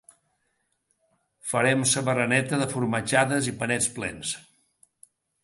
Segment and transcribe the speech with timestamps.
[1.51, 4.35] Farem sa bereneta de formatjades i panets plens